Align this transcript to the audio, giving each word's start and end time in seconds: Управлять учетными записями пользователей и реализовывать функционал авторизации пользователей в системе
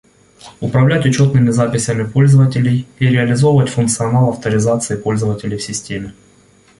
Управлять 0.61 1.05
учетными 1.05 1.51
записями 1.51 2.09
пользователей 2.09 2.87
и 2.97 3.05
реализовывать 3.05 3.69
функционал 3.69 4.29
авторизации 4.31 4.95
пользователей 4.95 5.57
в 5.57 5.61
системе 5.63 6.13